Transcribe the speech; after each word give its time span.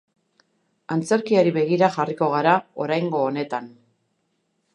Antzerkiari 0.95 1.53
begira 1.59 1.91
jarriko 1.97 2.31
gara 2.33 2.57
oraingo 2.87 3.23
honetan. 3.27 3.71